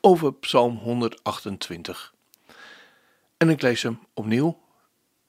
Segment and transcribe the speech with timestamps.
[0.00, 2.14] over Psalm 128.
[3.36, 4.60] En ik lees hem opnieuw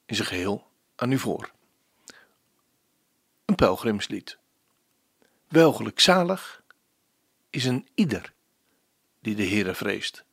[0.06, 1.50] in zijn geheel aan u voor.
[3.44, 4.38] Een pelgrimslied.
[5.48, 6.62] Welgelukzalig
[7.50, 8.32] is een ieder
[9.20, 10.24] die de Heere vreest,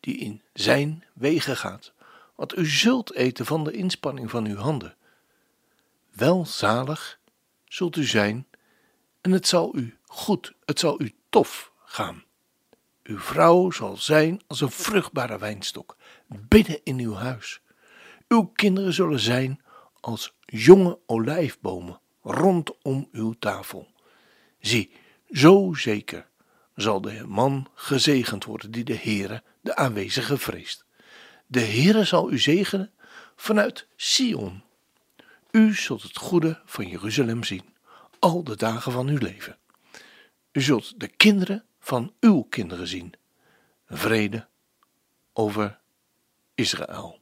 [0.00, 1.92] die in zijn wegen gaat,
[2.34, 4.96] want u zult eten van de inspanning van uw handen.
[6.10, 7.18] Welzalig
[7.64, 8.46] zult u zijn
[9.20, 12.24] en het zal u goed, het zal u tof gaan.
[13.02, 15.96] Uw vrouw zal zijn als een vruchtbare wijnstok
[16.28, 17.60] binnen in uw huis.
[18.28, 19.60] Uw kinderen zullen zijn
[20.00, 23.92] als jonge olijfbomen rondom uw tafel.
[24.60, 24.90] Zie,
[25.30, 26.28] zo zeker
[26.74, 30.84] zal de man gezegend worden die de Heere, de aanwezige, vreest.
[31.46, 32.92] De Heere zal u zegenen
[33.36, 34.62] vanuit Sion.
[35.50, 37.74] U zult het goede van Jeruzalem zien,
[38.18, 39.58] al de dagen van uw leven.
[40.52, 43.14] U zult de kinderen van uw kinderen zien.
[43.86, 44.46] Vrede
[45.32, 45.78] over
[46.54, 47.20] Israël.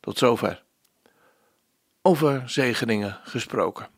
[0.00, 0.64] Tot zover.
[2.02, 3.88] Over zegeningen gesproken.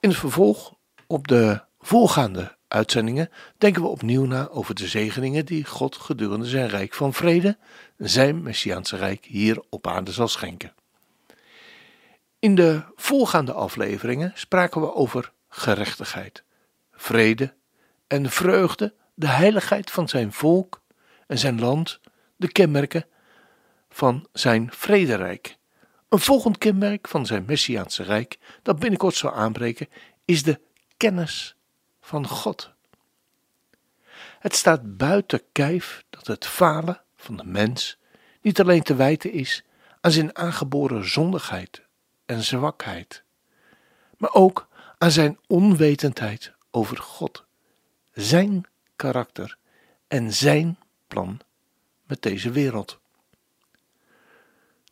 [0.00, 0.74] In het vervolg
[1.06, 6.68] op de voorgaande uitzendingen denken we opnieuw na over de zegeningen die God gedurende zijn
[6.68, 7.58] rijk van vrede,
[7.96, 10.74] zijn Messiaanse rijk, hier op aarde zal schenken.
[12.38, 16.44] In de voorgaande afleveringen spraken we over gerechtigheid,
[16.92, 17.54] vrede
[18.12, 20.82] en vreugde, de heiligheid van zijn volk
[21.26, 22.00] en zijn land,
[22.36, 23.06] de kenmerken
[23.90, 25.56] van zijn vrederijk.
[26.08, 29.88] Een volgend kenmerk van zijn Messiaanse rijk, dat binnenkort zal aanbreken,
[30.24, 30.60] is de
[30.96, 31.56] kennis
[32.00, 32.72] van God.
[34.38, 37.98] Het staat buiten kijf dat het falen van de mens
[38.40, 39.64] niet alleen te wijten is
[40.00, 41.82] aan zijn aangeboren zondigheid
[42.26, 43.22] en zwakheid,
[44.16, 44.68] maar ook
[44.98, 47.44] aan zijn onwetendheid over God
[48.12, 49.56] zijn karakter
[50.08, 51.40] en zijn plan
[52.06, 53.00] met deze wereld.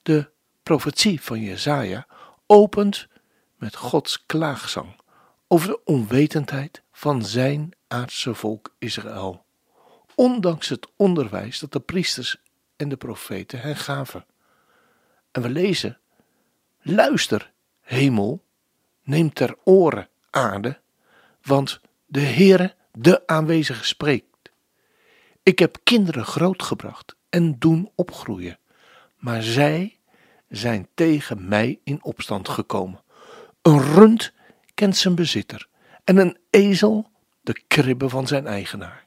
[0.02, 0.30] De
[0.62, 2.06] profetie van Jesaja
[2.46, 3.08] opent
[3.56, 5.00] met Gods klaagzang
[5.48, 9.44] over de onwetendheid van zijn aardse volk Israël,
[10.14, 12.36] ondanks het onderwijs dat de priesters
[12.76, 14.26] en de profeten hen gaven.
[15.30, 15.98] En we lezen:
[16.80, 18.44] Luister, hemel,
[19.02, 20.80] neem ter oren, aarde,
[21.42, 24.50] want de Heere de aanwezige spreekt.
[25.42, 28.58] Ik heb kinderen grootgebracht en doen opgroeien,
[29.16, 29.98] maar zij
[30.48, 33.02] zijn tegen mij in opstand gekomen.
[33.62, 34.32] Een rund
[34.74, 35.68] kent zijn bezitter
[36.04, 39.06] en een ezel de kribbe van zijn eigenaar.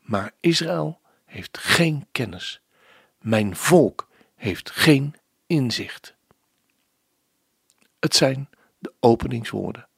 [0.00, 2.60] Maar Israël heeft geen kennis.
[3.18, 5.14] Mijn volk heeft geen
[5.46, 6.14] inzicht.
[7.98, 8.48] Het zijn
[8.78, 9.88] de openingswoorden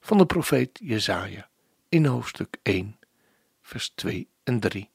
[0.00, 1.50] van de profeet Jezaja
[1.92, 2.98] in hoofdstuk 1,
[3.62, 4.90] vers 2 en 3.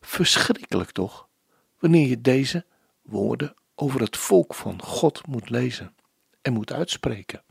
[0.00, 1.28] Verschrikkelijk toch,
[1.78, 2.64] wanneer je deze
[3.02, 5.94] woorden over het volk van God moet lezen
[6.42, 7.42] en moet uitspreken.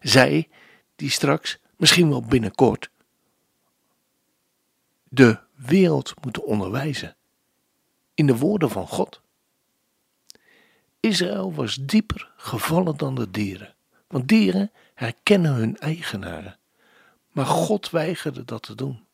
[0.00, 0.48] Zij
[0.96, 2.90] die straks, misschien wel binnenkort,
[5.08, 7.16] de wereld moeten onderwijzen
[8.14, 9.20] in de woorden van God.
[11.00, 13.74] Israël was dieper gevallen dan de dieren.
[14.06, 16.58] Want dieren herkennen hun eigenaren.
[17.32, 19.06] Maar God weigerde dat te doen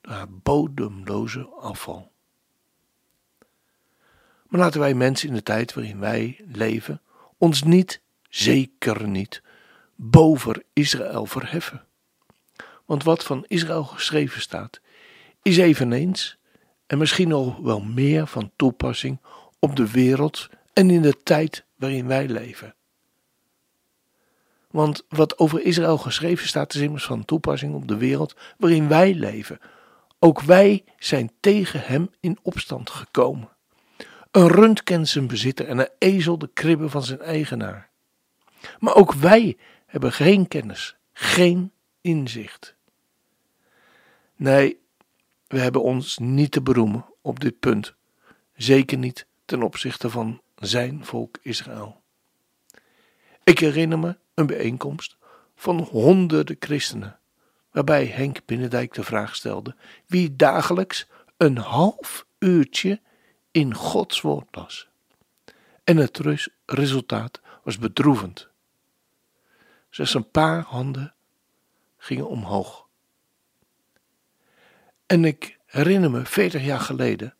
[0.00, 2.12] door bodemloze afval.
[4.48, 7.00] Maar laten wij mensen in de tijd waarin wij leven
[7.38, 9.42] ons niet, zeker niet,
[9.94, 11.84] boven Israël verheffen.
[12.84, 14.80] Want wat van Israël geschreven staat,
[15.42, 16.38] is eveneens
[16.86, 19.20] en misschien nog wel meer van toepassing
[19.58, 22.74] op de wereld en in de tijd waarin wij leven.
[24.70, 29.14] Want wat over Israël geschreven staat, is immers van toepassing op de wereld waarin wij
[29.14, 29.58] leven.
[30.18, 33.48] Ook wij zijn tegen hem in opstand gekomen.
[34.30, 37.90] Een rund kent zijn bezitter en een ezel de kribbe van zijn eigenaar.
[38.78, 39.56] Maar ook wij
[39.86, 42.74] hebben geen kennis, geen inzicht.
[44.36, 44.80] Nee,
[45.46, 47.94] we hebben ons niet te beroemen op dit punt,
[48.54, 52.02] zeker niet ten opzichte van zijn volk Israël.
[53.48, 55.16] Ik herinner me een bijeenkomst
[55.54, 57.18] van honderden christenen,
[57.70, 61.06] waarbij Henk Binnendijk de vraag stelde wie dagelijks
[61.36, 63.00] een half uurtje
[63.50, 64.88] in Gods woord las.
[65.84, 66.20] En het
[66.66, 68.48] resultaat was bedroevend.
[69.90, 71.14] Slechts een paar handen
[71.96, 72.86] gingen omhoog.
[75.06, 77.34] En ik herinner me, veertig jaar geleden,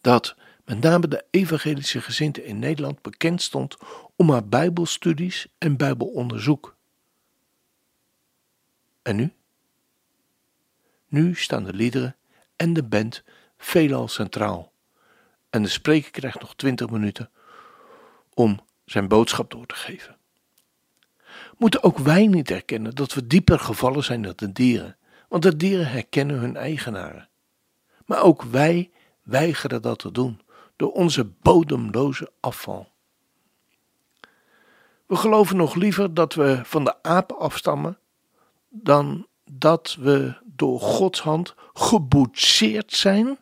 [0.00, 0.36] dat
[0.68, 3.76] met name de evangelische gezinte in Nederland bekend stond
[4.16, 6.76] om haar Bijbelstudies en Bijbelonderzoek.
[9.02, 9.32] En nu?
[11.06, 12.16] Nu staan de liederen
[12.56, 13.22] en de band
[13.58, 14.72] veelal centraal.
[15.50, 17.30] En de spreker krijgt nog twintig minuten
[18.34, 20.16] om zijn boodschap door te geven.
[21.56, 24.96] Moeten ook wij niet erkennen dat we dieper gevallen zijn dan de dieren,
[25.28, 27.28] want de dieren herkennen hun eigenaren.
[28.06, 28.90] Maar ook wij
[29.22, 30.40] weigeren dat te doen
[30.78, 32.92] door onze bodemloze afval.
[35.06, 37.98] We geloven nog liever dat we van de apen afstammen
[38.68, 43.38] dan dat we door Gods hand geboetseerd zijn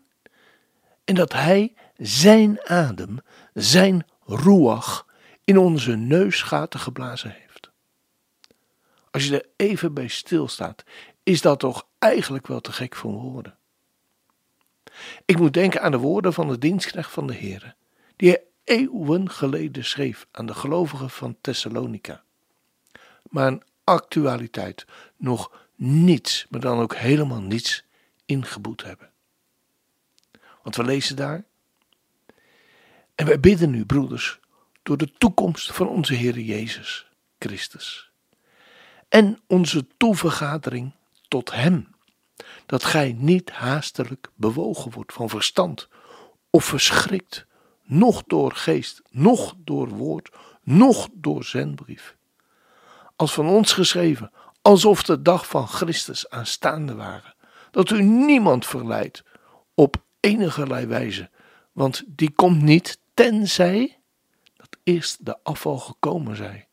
[1.04, 3.18] en dat Hij zijn adem,
[3.54, 5.06] zijn ruach
[5.44, 7.70] in onze neusgaten geblazen heeft.
[9.10, 10.84] Als je er even bij stilstaat,
[11.22, 13.58] is dat toch eigenlijk wel te gek voor woorden.
[15.24, 17.74] Ik moet denken aan de woorden van de dienstknecht van de Heer,
[18.16, 22.22] die hij eeuwen geleden schreef aan de gelovigen van Thessalonica.
[23.30, 27.84] Maar in actualiteit nog niets, maar dan ook helemaal niets
[28.24, 29.10] ingeboet hebben.
[30.62, 31.44] Want we lezen daar.
[33.14, 34.40] En wij bidden nu, broeders,
[34.82, 37.06] door de toekomst van onze Heer Jezus
[37.38, 38.10] Christus
[39.08, 40.92] en onze toevergadering
[41.28, 41.94] tot Hem
[42.66, 45.88] dat gij niet haastelijk bewogen wordt van verstand
[46.50, 47.46] of verschrikt,
[47.82, 50.30] noch door geest, noch door woord,
[50.62, 52.16] noch door zendbrief.
[53.16, 54.30] Als van ons geschreven,
[54.62, 57.34] alsof de dag van Christus aanstaande waren,
[57.70, 59.24] dat u niemand verleidt
[59.74, 61.30] op enige wijze,
[61.72, 64.00] want die komt niet tenzij
[64.56, 66.68] dat eerst de afval gekomen zij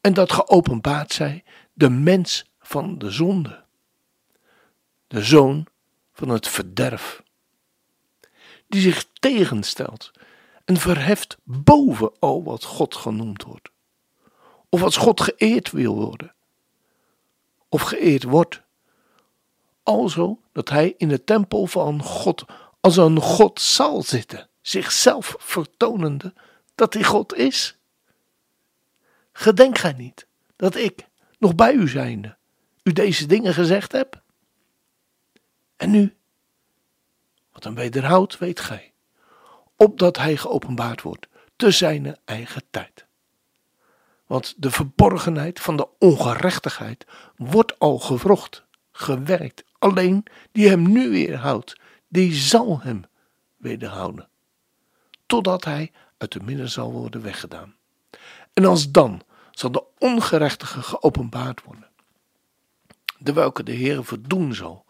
[0.00, 3.63] en dat geopenbaard zij de mens van de zonde
[5.14, 5.66] de zoon
[6.12, 7.22] van het verderf,
[8.66, 10.10] die zich tegenstelt
[10.64, 13.70] en verheft boven al wat God genoemd wordt,
[14.68, 16.34] of als God geëerd wil worden,
[17.68, 18.62] of geëerd wordt,
[19.82, 22.44] alzo dat hij in de tempel van God
[22.80, 26.34] als een God zal zitten, zichzelf vertonende
[26.74, 27.78] dat hij God is.
[29.32, 30.26] Gedenk gij niet
[30.56, 31.08] dat ik,
[31.38, 32.36] nog bij u zijnde,
[32.82, 34.22] u deze dingen gezegd heb?
[35.76, 36.16] En nu?
[37.52, 38.92] Wat een wederhoud, weet gij,
[39.76, 43.06] opdat hij geopenbaard wordt te zijn eigen tijd.
[44.26, 47.06] Want de verborgenheid van de ongerechtigheid
[47.36, 49.64] wordt al gewrocht, gewerkt.
[49.78, 51.76] Alleen die hem nu weer houdt,
[52.08, 53.04] die zal hem
[53.56, 54.28] wederhouden.
[55.26, 57.74] Totdat hij uit de midden zal worden weggedaan.
[58.52, 61.90] En als dan zal de ongerechtige geopenbaard worden,
[63.18, 64.84] de welke de Heer verdoen zal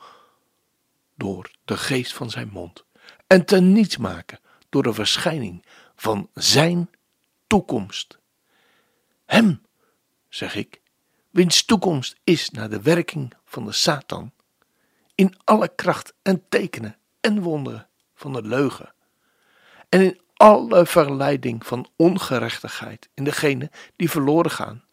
[1.15, 2.85] door de geest van zijn mond
[3.27, 5.65] en ten niets maken door de verschijning
[5.97, 6.91] van zijn
[7.47, 8.19] toekomst.
[9.27, 9.63] Hem,
[10.29, 10.81] zeg ik,
[11.31, 14.33] wiens toekomst is naar de werking van de Satan,
[15.15, 18.95] in alle kracht en tekenen en wonderen van de leugen,
[19.89, 24.85] en in alle verleiding van ongerechtigheid in degene die verloren gaan,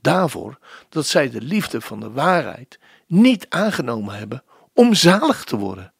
[0.00, 0.58] daarvoor
[0.88, 4.44] dat zij de liefde van de waarheid niet aangenomen hebben
[4.74, 5.92] om zalig te worden.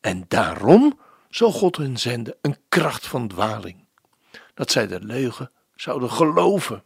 [0.00, 3.84] En daarom zal God hun zenden een kracht van dwaling,
[4.54, 6.84] dat zij de leugen zouden geloven.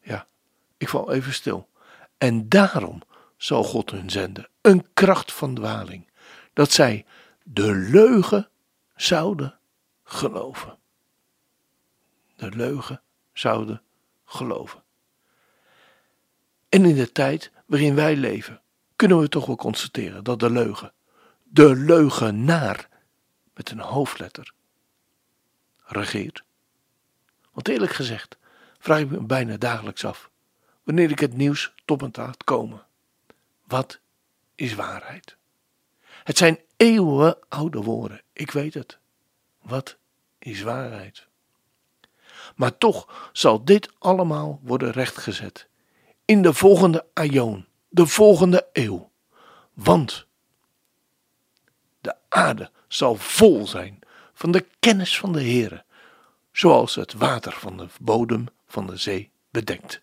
[0.00, 0.26] Ja,
[0.76, 1.68] ik val even stil.
[2.18, 3.02] En daarom
[3.36, 6.08] zal God hun zenden een kracht van dwaling,
[6.52, 7.06] dat zij
[7.42, 8.48] de leugen
[8.96, 9.58] zouden
[10.04, 10.78] geloven.
[12.36, 13.82] De leugen zouden
[14.24, 14.82] geloven.
[16.70, 18.60] En in de tijd waarin wij leven,
[18.96, 20.92] kunnen we toch wel constateren dat de leugen,
[21.42, 22.88] de leugenaar
[23.54, 24.52] met een hoofdletter,
[25.84, 26.44] regeert.
[27.52, 28.36] Want eerlijk gezegd,
[28.78, 30.30] vraag ik me bijna dagelijks af,
[30.82, 32.86] wanneer ik het nieuws toppend laat komen.
[33.64, 34.00] Wat
[34.54, 35.36] is waarheid?
[36.24, 38.98] Het zijn eeuwen oude woorden, ik weet het.
[39.60, 39.96] Wat
[40.38, 41.26] is waarheid?
[42.56, 45.68] Maar toch zal dit allemaal worden rechtgezet
[46.30, 49.10] in de volgende aion, de volgende eeuw.
[49.74, 50.26] Want
[52.00, 53.98] de aarde zal vol zijn
[54.32, 55.84] van de kennis van de Heere,
[56.52, 60.00] zoals het water van de bodem van de zee bedekt.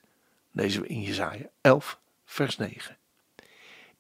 [0.52, 2.98] Lezen we in Jesaja 11, vers 9.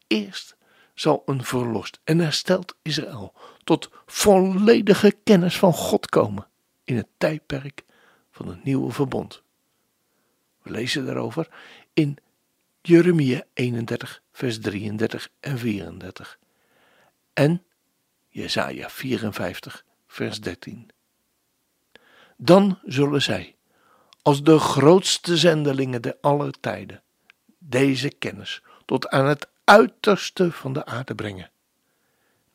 [0.07, 0.55] Eerst
[0.93, 6.47] zal een verlost en hersteld Israël tot volledige kennis van God komen
[6.83, 7.83] in het tijdperk
[8.31, 9.43] van het nieuwe verbond.
[10.61, 11.47] We lezen daarover
[11.97, 12.17] in
[12.81, 16.39] Jeremia 31, vers 33 en 34
[17.33, 17.63] en
[18.27, 20.89] Jesaja 54, vers 13.
[22.35, 23.55] Dan zullen zij,
[24.21, 27.03] als de grootste zendelingen der aller tijden,
[27.57, 31.51] deze kennis tot aan het uiterste van de aarde brengen,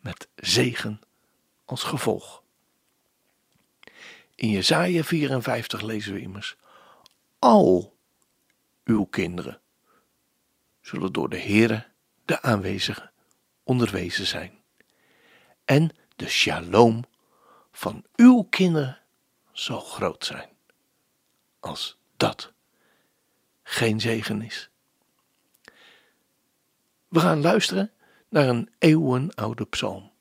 [0.00, 1.00] met zegen
[1.64, 2.42] als gevolg.
[4.34, 6.56] In Jesaja 54 lezen we immers:
[7.38, 7.92] Al
[8.84, 9.60] uw kinderen
[10.80, 11.86] zullen door de Heere,
[12.24, 13.12] de aanwezigen,
[13.62, 14.62] onderwezen zijn.
[15.64, 17.04] En de shalom
[17.72, 18.98] van uw kinderen
[19.52, 20.48] zal groot zijn.
[21.60, 22.52] Als dat
[23.62, 24.70] geen zegen is.
[27.08, 27.90] We gaan luisteren
[28.28, 30.12] naar een eeuwenoude psalm.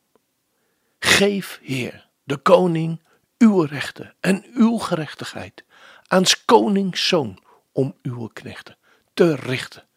[0.99, 3.01] Geef, Heer, de koning,
[3.37, 5.63] uw rechten en uw gerechtigheid
[6.07, 8.77] aan konings zoon om uw knechten
[9.13, 9.87] te richten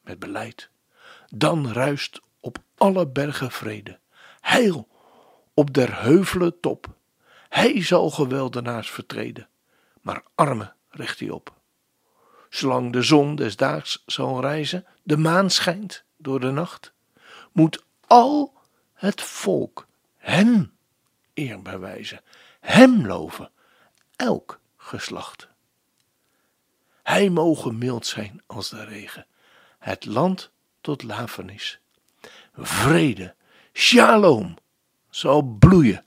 [0.00, 0.70] met beleid.
[1.28, 3.98] Dan ruist op alle bergen vrede,
[4.40, 4.88] heil
[5.54, 6.86] op der heuvelen top.
[7.48, 9.48] Hij zal geweldenaars vertreden,
[10.00, 11.54] maar armen richt hij op.
[12.48, 16.92] Zolang de zon des daags zal reizen, de maan schijnt door de nacht,
[17.52, 18.54] moet al
[18.94, 20.72] het volk hem
[21.34, 22.20] eer bewijzen,
[22.60, 23.50] hem loven,
[24.16, 25.48] elk geslacht.
[27.14, 29.26] Hij mogen mild zijn als de regen,
[29.78, 31.80] het land tot lafenis.
[32.54, 33.34] Vrede,
[33.72, 34.56] shalom,
[35.10, 36.04] zal bloeien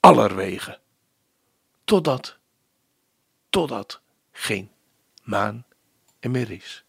[0.00, 0.80] allerwegen,
[1.84, 2.38] totdat,
[3.50, 4.00] totdat
[4.32, 4.70] geen
[5.22, 5.66] maan
[6.20, 6.84] er meer is.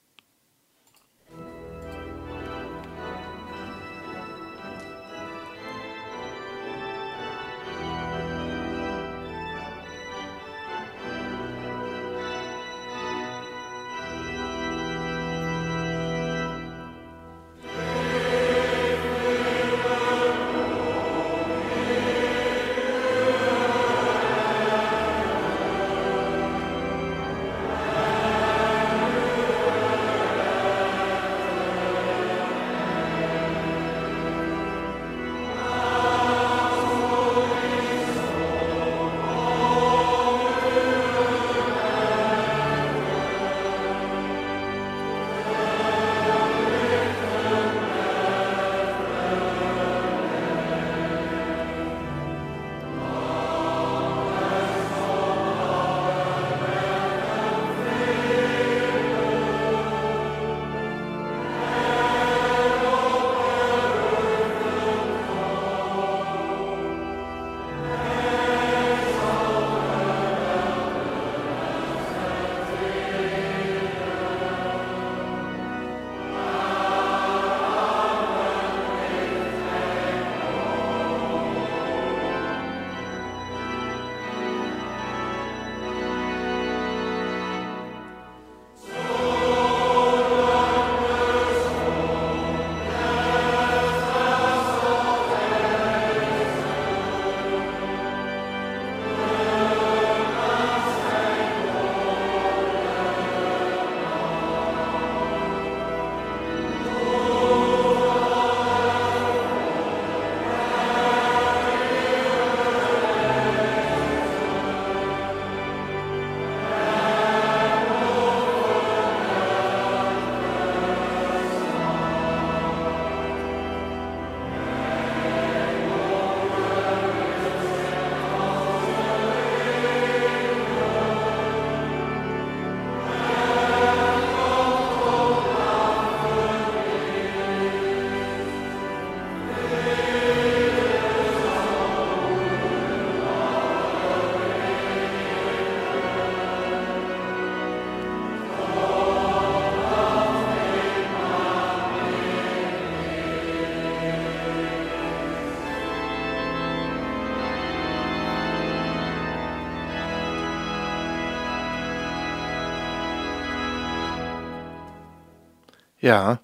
[166.09, 166.43] Ja,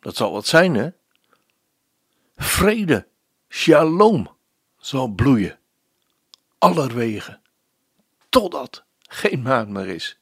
[0.00, 0.90] dat zal wat zijn, hè?
[2.36, 3.08] Vrede,
[3.48, 4.36] shalom,
[4.76, 5.58] zal bloeien,
[6.58, 7.40] allerwegen,
[8.28, 10.18] totdat geen maan meer is.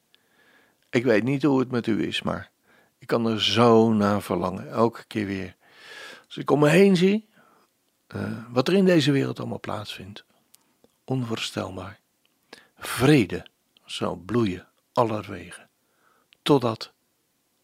[0.90, 2.50] Ik weet niet hoe het met u is, maar
[2.98, 5.56] ik kan er zo naar verlangen, elke keer weer.
[6.26, 7.28] Als ik om me heen zie,
[8.14, 10.24] uh, wat er in deze wereld allemaal plaatsvindt.
[11.04, 12.00] Onvoorstelbaar.
[12.78, 13.46] Vrede
[13.84, 15.66] zal bloeien allerwege,
[16.42, 16.92] totdat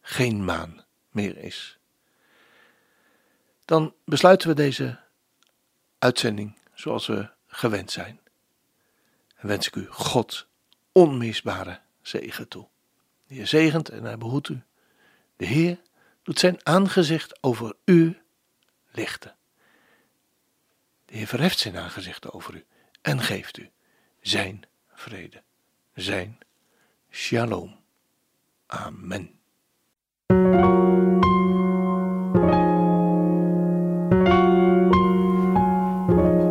[0.01, 0.82] geen maan
[1.13, 1.77] meer is.
[3.65, 4.99] Dan besluiten we deze
[5.99, 8.19] uitzending zoals we gewend zijn.
[9.35, 10.47] En wens ik u God
[10.91, 12.67] onmisbare zegen toe.
[13.27, 14.63] De Heer zegent en hij behoedt u.
[15.35, 15.81] De Heer
[16.23, 18.21] doet zijn aangezicht over u
[18.91, 19.35] lichten.
[21.05, 22.65] De Heer verheft zijn aangezicht over u
[23.01, 23.71] en geeft u
[24.21, 25.43] zijn vrede,
[25.93, 26.37] zijn
[27.11, 27.79] shalom.
[28.65, 29.39] Amen.